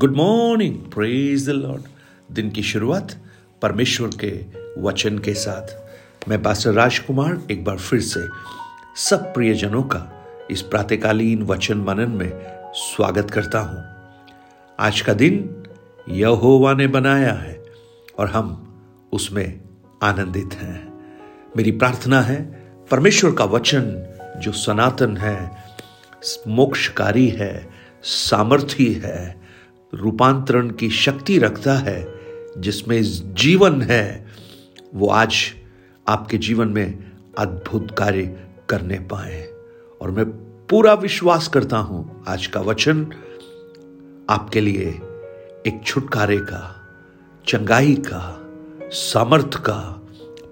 [0.00, 1.82] Good morning praise the Lord
[2.34, 3.16] दिन की शुरुआत
[3.62, 4.44] परमेश्वर के
[4.80, 5.76] वचन के साथ।
[6.28, 8.20] मैं पास्टर राजकुमार एक बार फिर से
[8.96, 12.32] सब प्रियजनों का इस प्रातकालीन वचन मनन में
[12.74, 13.84] स्वागत करता हूँ।
[14.78, 15.62] आज का दिन
[16.08, 17.64] यहोवा ने बनाया है
[18.18, 18.74] और हम
[19.12, 19.60] उसमें
[20.02, 21.02] आनंदित हैं।
[21.56, 22.42] मेरी प्रार्थना है,
[22.90, 25.50] परमेश्वर का वचन जो सनातन है,
[26.48, 27.70] मोक्षकारी है,
[28.02, 29.39] सामर्थी है
[29.94, 32.20] रूपांतरण की शक्ति रखता है,
[32.58, 33.02] जिसमें
[33.34, 34.26] जीवन है,
[34.94, 35.36] वो आज
[36.08, 39.48] आपके जीवन में अद्भुत कार्य करने पाए
[40.00, 40.24] और मैं
[40.66, 43.12] पूरा विश्वास करता हूँ, आज का वचन
[44.30, 44.86] आपके लिए
[45.66, 46.88] एक छुटकारे का,
[47.46, 48.46] चंगाई का,
[48.90, 50.02] सामर्थ का,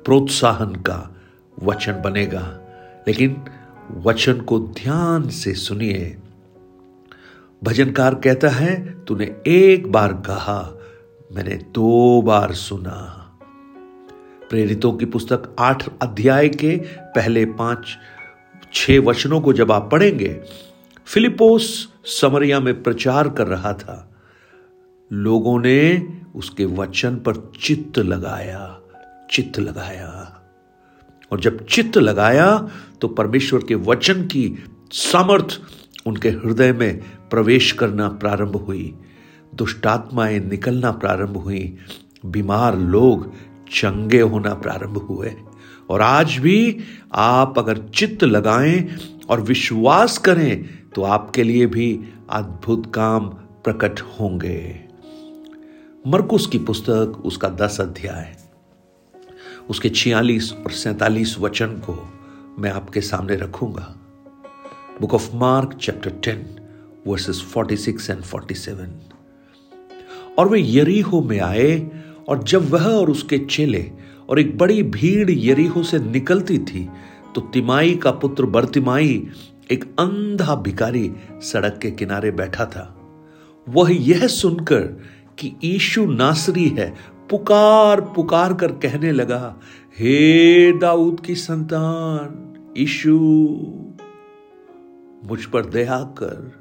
[0.04, 1.16] प्रोत्साहन का
[1.62, 2.60] वचन बनेगा।
[3.08, 3.44] लेकिन
[3.90, 6.16] वचन को ध्यान से सुनिए।
[7.64, 10.78] भजनकार कहता है, तूने एक बार कहा,
[11.32, 13.24] मैंने दो बार सुना।
[14.50, 17.96] प्रेरितों की पुस्तक आठ अध्याय के पहले पाँच,
[18.74, 20.40] छह वचनों को जब आप पढ़ेंगे,
[21.06, 24.14] फिलिपोस समरिया में प्रचार कर रहा था।
[25.12, 26.06] लोगों ने
[26.36, 28.80] उसके वचन पर चित्त लगाया
[29.30, 30.42] चित्त लगाया।
[31.32, 32.68] और जब चित्त लगाया
[33.00, 35.60] तो परमेश्वर के वचन की सामर्थ
[36.06, 38.94] उनके हृदय में प्रवेश करना प्रारंभ हुई,
[39.54, 41.76] दुष्टात्माएँ निकलना प्रारंभ हुई,
[42.26, 43.32] बीमार लोग
[43.72, 45.34] चंगे होना प्रारंभ हुए।
[45.90, 46.78] और आज भी
[47.14, 48.88] आप अगर चित्त लगाएँ
[49.30, 53.28] और विश्वास करें तो आपके लिए भी अद्भुत काम
[53.64, 54.80] प्रकट होंगे।
[56.06, 58.36] मरकुस की पुस्तक उसका दस अध्याय।
[59.70, 62.12] उसके छियालीस और सैतालीस वचन को
[62.58, 63.97] मैं आपके सामने रखूँगा।
[65.04, 66.44] Of Mark chapter ten
[67.06, 68.94] verses forty six and forty seven
[70.38, 71.90] और वे यरीहो में आए,
[72.28, 73.90] और जब वह और उसके चेले
[74.28, 76.88] और एक बड़ी भीड़ यरीहो से निकलती थी
[77.34, 79.28] तो तिमाई का पुत्र बर्तिमाई,
[79.70, 81.10] एक अंधा भिकारी
[81.42, 82.94] सड़क के किनारे बैठा था।
[83.66, 84.82] वह यह सुनकर
[85.38, 86.94] कि ईशु नासरी है,
[87.30, 89.56] पुकार पुकार कर कहने लगा,
[89.98, 93.18] हे दाऊद की संतान ईशु
[95.24, 96.52] मुझ पर दया कर,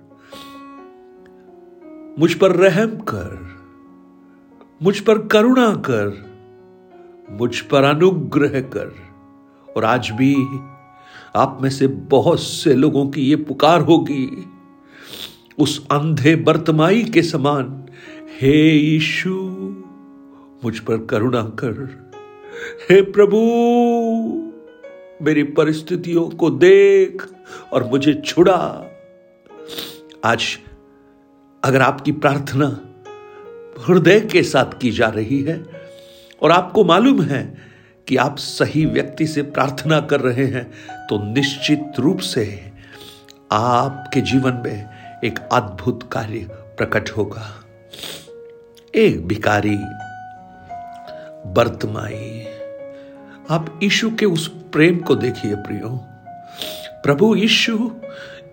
[2.20, 3.56] मुझ पर रहम कर,
[4.84, 6.14] मुझ पर करुणा कर,
[7.32, 8.94] मुझ पर अनुग्रह कर।
[9.78, 10.36] और आज भी
[11.36, 14.46] आप में से बहुत से लोगों की यह पुकार होगी।
[15.60, 17.86] उस अंधे बर्तमाई के समान,
[18.42, 18.56] हे
[18.96, 19.36] ईशु
[20.64, 21.74] मुझ पर करुणा कर,
[22.90, 23.42] हे प्रभु।
[25.22, 27.28] मेरी परिस्थितियों को देख
[27.74, 28.86] और मुझे छुड़ा।
[30.24, 30.58] आज
[31.64, 32.68] अगर आपकी प्रार्थना
[33.88, 35.66] हृदय के साथ की जा रही है
[36.42, 37.58] और आपको मालूम है
[38.08, 40.72] कि आप सही व्यक्ति से प्रार्थना कर रहे हैं
[41.08, 42.72] तो निश्चित रूप से
[43.52, 44.90] आपके जीवन में
[45.26, 47.64] एक अद्भुत कार्य प्रकट होगा।
[48.96, 49.78] एक भिकारी
[51.52, 52.48] बर्तमाई।
[53.52, 55.90] आप ईशु के उस प्रेम को देखिए, प्रियो।
[57.04, 57.92] प्रभु यीशु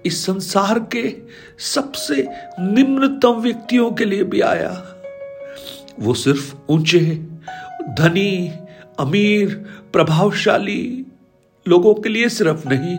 [0.06, 1.16] इस संसार के
[1.58, 2.28] सबसे
[2.60, 4.70] निम्नतम व्यक्तियों के लिए भी आया।
[6.00, 7.00] वो सिर्फ़ ऊँचे,
[7.88, 8.52] धनी,
[8.98, 9.54] अमीर,
[9.92, 11.06] प्रभावशाली
[11.68, 12.98] लोगों के लिए सिर्फ़ नहीं,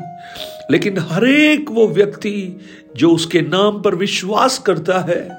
[0.71, 2.59] लेकिन हर एक वो व्यक्ति
[2.95, 5.29] जो उसके नाम पर विश्वास करता है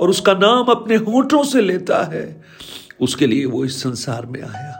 [0.00, 2.42] और उसका नाम अपने होठों से लेता है,
[3.00, 4.79] उसके लिए वो इस संसार में आया।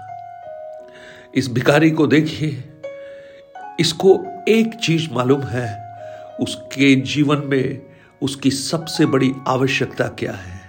[1.34, 2.64] इस भिकारी को देखिए।
[3.80, 5.68] इसको एक चीज़ मालूम है,
[6.40, 7.82] उसके जीवन में
[8.22, 10.60] उसकी सबसे बड़ी आवश्यकता क्या है?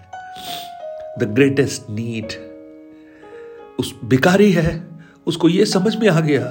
[1.20, 2.32] द ग्रेटेस्ट नीड
[3.80, 4.88] उस भिकारी है,
[5.28, 6.44] उसको यह समझ में आ गया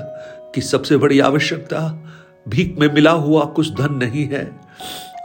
[0.54, 1.78] कि सबसे बड़ी आवश्यकता
[2.48, 4.60] भीख में मिला हुआ कुछ धन नहीं है,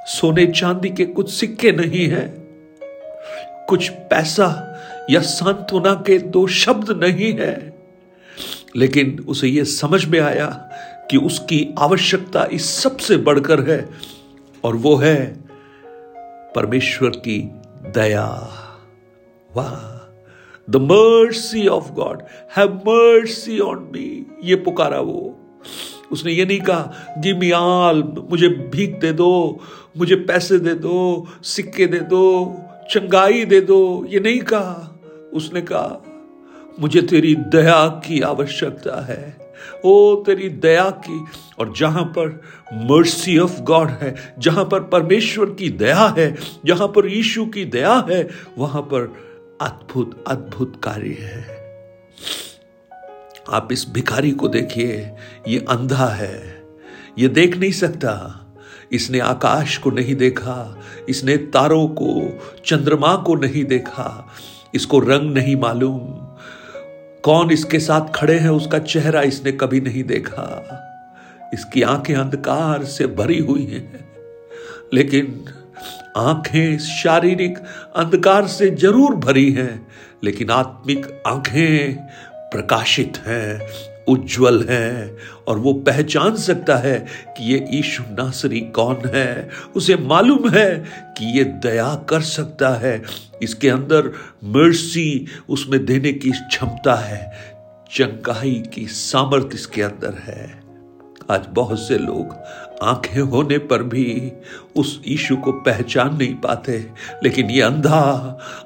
[0.07, 2.27] सोने चांदी के कुछ सिक्के नहीं है,
[3.69, 4.47] कुछ पैसा
[5.09, 7.74] या सांत्वना के दो शब्द नहीं है।
[8.75, 10.47] लेकिन उसे यह समझ में आया
[11.11, 13.89] कि उसकी आवश्यकता इस सबसे बढ़कर है,
[14.63, 15.17] और वो है
[16.55, 17.39] परमेश्वर की
[17.95, 18.27] दया।
[19.51, 19.93] वाह
[20.67, 22.21] the mercy of God
[22.57, 25.35] have mercy on me ये पुकारा वो।
[26.11, 29.59] उसने ये नहीं कहा गिव मी आल मुझे भीख दे दो,
[29.97, 32.23] मुझे पैसे दे दो, सिक्के दे दो,
[32.91, 34.91] चंगाई दे दो। ये नहीं कहा।
[35.33, 36.01] उसने कहा
[36.79, 39.37] मुझे तेरी दया की आवश्यकता है।
[39.85, 41.25] ओ, तेरी दया की,
[41.59, 42.41] और जहाँ पर
[42.73, 46.35] मर्सी ऑफ़ गॉड है, जहाँ पर परमेश्वर की दया है,
[46.65, 49.15] जहाँ पर यीशु की दया है, वहाँ पर
[49.61, 51.65] अद्भुत अद्भुत कार्य है।
[53.49, 55.11] आप इस भिखारी को देखिए,
[55.47, 56.63] ये अंधा है।
[57.19, 58.41] ये देख नहीं सकता।
[58.91, 60.79] इसने आकाश को नहीं देखा,
[61.09, 64.27] इसने तारों को, चंद्रमा को नहीं देखा,
[64.75, 66.24] इसको रंग नहीं मालूम।
[67.25, 70.43] कौन इसके साथ खड़े हैं उसका चेहरा इसने कभी नहीं देखा।
[71.53, 74.05] इसकी आँखें अंधकार से भरी हुई हैं।
[74.93, 75.45] लेकिन
[76.17, 77.57] आँखें शारीरिक
[77.95, 79.87] अंधकार से ज़रूर भरी हैं,
[80.23, 81.95] लेकिन आत्मिक आँखें
[82.51, 83.59] प्रकाशित हैं।
[84.09, 85.17] उज्जवल है
[85.47, 87.05] और वो पहचान सकता है
[87.37, 90.85] कि ये ईशु नासरी कौन है। उसे मालूम है
[91.17, 93.03] कि ये दया कर सकता है।
[93.41, 94.07] इसके अंदर
[94.43, 97.31] मर्सी उसमें देने की क्षमता है।
[97.91, 100.64] चंगाई की सामर्थ्य इसके अंदर है।
[101.31, 102.33] आज बहुत से लोग
[102.83, 104.31] आँखें होने पर भी
[104.75, 106.77] उस ईशु को पहचान नहीं पाते,
[107.23, 108.01] लेकिन ये अंधा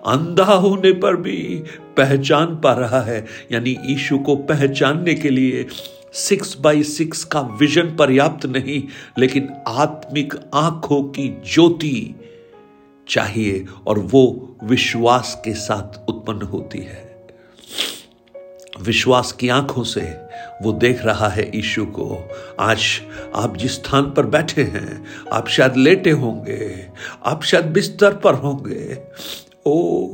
[0.08, 1.64] अंधा होने पर भी
[1.98, 5.66] पहचान पा रहा है। यानी ईशु को पहचानने के लिए
[6.14, 8.84] सिक्स बाई सिक्स का विजन पर्याप्त नहीं,
[9.18, 12.16] लेकिन आत्मिक आँखों की ज्योति
[13.10, 17.08] चाहिए और वो विश्वास के साथ उत्पन्न होती है।
[18.82, 20.02] विश्वास की आँखों से
[20.62, 22.81] वो देख रहा है ईशु को। आज
[23.36, 26.89] आप जिस स्थान पर बैठे हैं, आप शायद लेटे होंगे,
[27.25, 29.00] आप शायद बिस्तर पर होंगे।
[29.65, 30.07] ओ,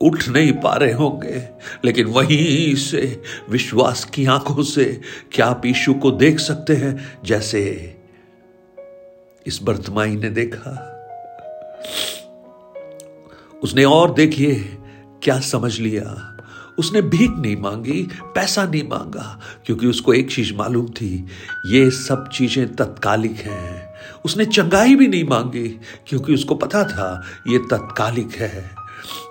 [0.00, 1.48] उठ नहीं पा रहे होंगे,
[1.84, 5.00] लेकिन वहीं से, विश्वास की आँखों से,
[5.32, 7.18] क्या आप ईशु को देख सकते हैं?
[7.24, 7.94] जैसे
[9.46, 10.94] इस बर्तमाई ने देखा।
[13.62, 14.54] उसने और देखिए,
[15.22, 16.37] क्या समझ लिया।
[16.78, 21.26] उसने भीख नहीं मांगी, पैसा नहीं मांगा, क्योंकि उसको एक चीज़ मालूम थी,
[21.66, 23.94] ये सब चीज़ें तत्कालिक हैं।
[24.24, 25.68] उसने चंगाई भी नहीं मांगी,
[26.08, 28.70] क्योंकि उसको पता था ये तत्कालिक है।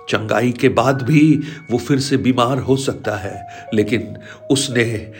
[0.08, 4.16] चंगाई के बाद भी वो फिर से बीमार हो सकता है, लेकिन
[4.50, 5.12] उसने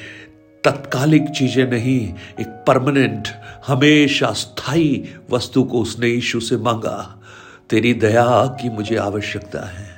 [0.64, 3.28] तत्कालिक चीज़ें नहीं, एक परमानेंट
[3.66, 7.20] हमेशा स्थायी वस्तु को उसने यीशु से मांगा।
[7.70, 9.98] तेरी दया की मुझे आवश्यकता है।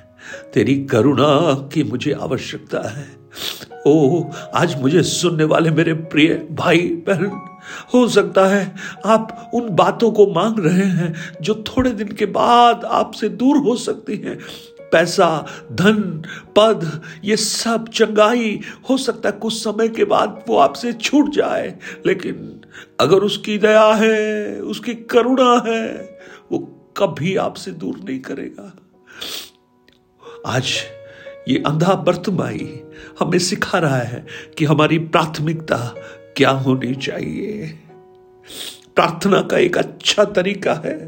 [0.54, 3.08] तेरी करुणा की मुझे आवश्यकता है।
[3.86, 4.22] ओ
[4.54, 7.30] आज मुझे सुनने वाले मेरे प्रिय भाई, बहन,
[7.94, 8.74] हो सकता है
[9.06, 13.76] आप उन बातों को मांग रहे हैं जो थोड़े दिन के बाद आपसे दूर हो
[13.76, 14.38] सकती हैं।
[14.92, 16.22] पैसा, धन,
[16.56, 18.60] पद, ये सब चंगाई,
[18.90, 21.74] हो सकता है कुछ समय के बाद वो आपसे छूट जाए,
[22.06, 22.60] लेकिन
[23.00, 26.18] अगर उसकी दया है, उसकी करुणा है,
[26.52, 26.58] वो
[26.96, 28.72] कभी आपसे दूर नहीं करेगा।
[30.46, 30.72] आज
[31.48, 32.80] ये अंधा बर्तमाई
[33.20, 34.26] हमें सिखा रहा है
[34.58, 35.94] कि हमारी प्राथमिकता
[36.36, 37.78] क्या होनी चाहिए।
[38.94, 41.06] प्रार्थना का एक अच्छा तरीका है।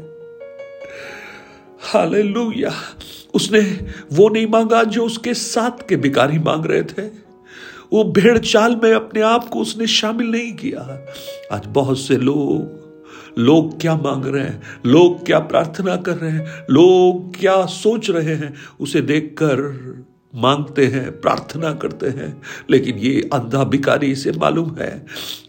[1.81, 2.73] हालेलुया।
[3.33, 3.59] उसने
[4.13, 7.01] वो नहीं मांगा जो उसके साथ के भिकारी मांग रहे थे।
[7.93, 11.05] वो भेड़ चाल में अपने आप को उसने शामिल नहीं किया।
[11.51, 12.82] आज बहुत से लोग
[13.37, 14.63] लोग क्या मांग रहे हैं?
[14.85, 16.47] लोग क्या प्रार्थना कर रहे हैं?
[16.71, 18.53] लोग क्या सोच रहे हैं?
[18.79, 19.93] उसे देखकर
[20.35, 25.05] मांगते हैं, प्रार्थना करते हैं। लेकिन ये अंधा भिकारी इसे मालूम है।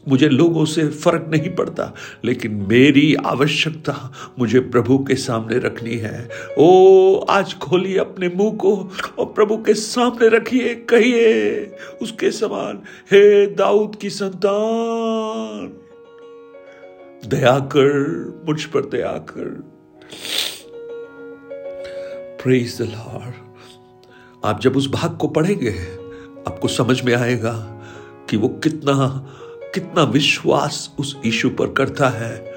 [0.08, 6.28] मुझे लोगों से फ़र्क नहीं पड़ता, लेकिन मेरी आवश्यकता मुझे प्रभु के सामने रखनी है।
[6.58, 11.54] ओ, आज खोलिए अपने मुँह को और प्रभु के सामने रखिए, कहिए
[12.02, 12.76] उसके समान,
[13.12, 15.83] हे दाऊद की संतान!
[17.26, 19.74] दया कर, मुझ पर दया कर।
[22.42, 23.34] प्रेज द लॉर्ड
[24.44, 25.70] आप जब उस भाग को पढ़ेंगे,
[26.46, 27.80] आपको समझ में आएगा
[28.30, 29.26] कि वो कितना
[29.74, 32.54] कितना विश्वास उस ईशु पर करता है।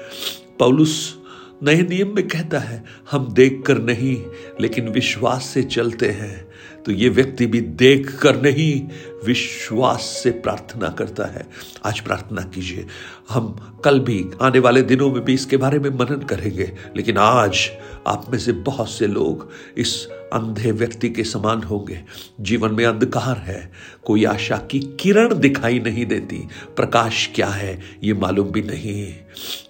[0.58, 1.17] पौलुस
[1.62, 4.24] नए नियम में कहता है, हम देख कर नहीं,
[4.60, 6.48] लेकिन विश्वास से चलते हैं।
[6.86, 8.88] तो ये व्यक्ति भी देख कर नहीं,
[9.26, 11.48] विश्वास से प्रार्थना करता है।
[11.84, 12.86] आज प्रार्थना कीजिए।
[13.28, 17.70] हम कल भी, आने वाले दिनों में भी इसके बारे में मनन करेंगे, लेकिन आज
[18.06, 22.00] आप में से बहुत से लोग इस अंधे व्यक्ति के समान होंगे।
[22.40, 23.72] जीवन में अंधकार है।
[24.04, 29.12] कोई आशा की किरण दिखाई नहीं देती। प्रकाश क्या है, ये मालूम भी नहीं।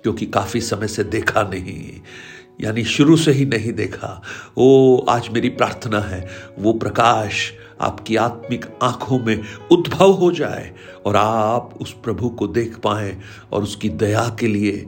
[0.03, 2.01] क्योंकि काफ़ी समय से देखा नहीं।
[2.61, 4.23] यानी शुरू से ही नहीं देखा।
[4.57, 10.75] ओ, आज मेरी प्रार्थना है, वो प्रकाश आपकी आत्मिक आँखों में उद्भव हो जाए
[11.07, 13.19] और आप उस प्रभु को देख पाए
[13.53, 14.87] और उसकी दया के लिए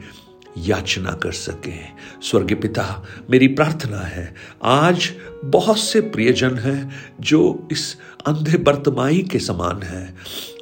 [0.67, 1.79] याचना कर सके।
[2.23, 5.11] स्वर्गीय पिता, मेरी प्रार्थना है, आज
[5.45, 6.91] बहुत से प्रियजन हैं
[7.21, 10.17] जो इस अंधे बर्तमाई के समान हैं।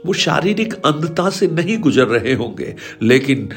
[0.06, 3.48] वो शारीरिक अंधता से नहीं गुजर रहे होंगे, लेकिन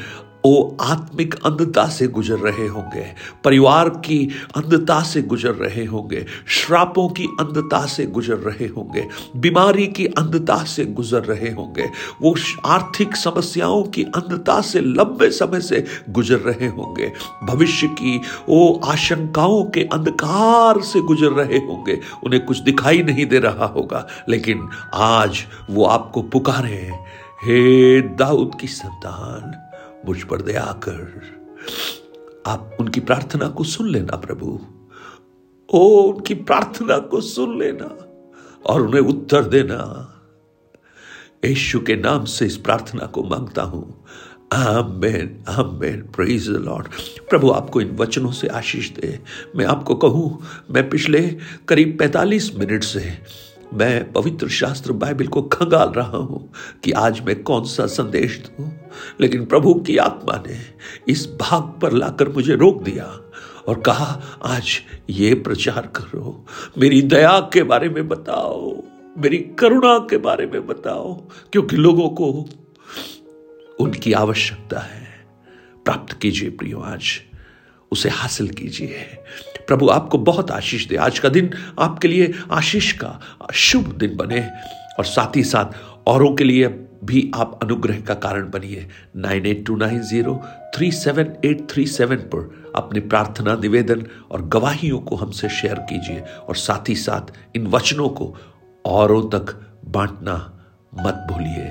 [0.46, 3.04] वो आत्मिक अंधता से गुजर रहे होंगे,
[3.44, 4.18] परिवार की
[4.56, 9.06] अंधता से गुजर रहे होंगे, श्रापों की अंधता से गुजर रहे होंगे,
[9.36, 11.88] बीमारी की अंधता से गुजर रहे होंगे,
[12.22, 12.34] वो
[12.66, 17.12] आर्थिक समस्याओं की अंधता से लंबे समय से गुजर रहे होंगे,
[17.44, 18.16] भविष्य की
[18.48, 24.06] वो आशंकाओं के अंधकार से गुजर रहे होंगे, उन्हें कुछ दिखाई नहीं दे रहा होगा,
[24.28, 26.90] लेकिन आज वो आपको पुकारे।
[27.44, 29.61] हे दाऊद की संतान
[30.06, 31.22] मुझ पर दया कर।
[32.46, 34.60] आप उनकी प्रार्थना को सुन लेना, प्रभु।
[35.74, 38.06] ओ, उनकी प्रार्थना को सुन लेना
[38.66, 40.08] और उन्हें उत्तर देना।
[41.44, 44.04] यीशु के नाम से इस प्रार्थना को माँगता हूँ।
[44.52, 46.86] आमेन आमेन। प्रेज द लॉर्ड
[47.30, 49.20] प्रभु, आपको इन वचनों से आशीष दे।
[49.56, 51.36] मैं आपको कहूँ, मैं पिछले
[51.68, 53.18] करीब 45 मिनट से
[53.72, 58.72] मैं पवित्र शास्त्र बाइबल को खंगाल रहा हूँ कि आज मैं कौन सा संदेश दूँ।
[59.20, 60.60] लेकिन प्रभु की आत्मा ने
[61.08, 63.04] इस भाग पर लाकर मुझे रोक दिया
[63.68, 66.46] और कहा, आज ये प्रचार करो।
[66.78, 68.82] मेरी दया के बारे में बताओ।
[69.18, 71.14] मेरी करुणा के बारे में बताओ।
[71.52, 72.48] क्योंकि लोगों को
[73.80, 75.26] उनकी आवश्यकता है।
[75.84, 77.04] प्राप्त कीजिए प्रियो, आज
[77.92, 78.96] उसे हासिल कीजिए।
[79.68, 83.18] प्रभु आपको बहुत आशीष दे। आज का दिन आपके लिए आशीष का
[83.54, 84.48] शुभ दिन बने।
[84.98, 85.64] और साथ ही साथ
[86.06, 86.68] औरों के लिए
[87.04, 90.34] भी आप अनुग्रह का कारण बनिए। Nine eight two nine zero
[90.74, 96.24] three seven eight three seven पर अपने प्रार्थना, निवेदन और गवाहियों को हमसे शेयर कीजिए।
[96.48, 98.34] और साथ ही साथ इन वचनों को
[98.86, 100.36] औरों तक बांटना
[100.94, 101.68] मत भूलिए।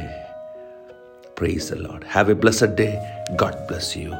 [1.37, 2.93] Praise the Lord have a blessed day
[3.31, 4.11] God bless you